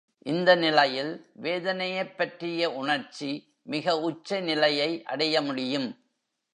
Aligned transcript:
இந்த 0.25 0.55
நிலையில் 0.55 1.31
வேதனையைப் 1.41 2.17
பற்றிய 2.17 2.71
உணர்ச்சி 2.71 3.57
மிக 3.63 3.99
உச்ச 3.99 4.39
நிலையை 4.39 5.03
அடைய 5.03 5.41
முடியும். 5.41 5.89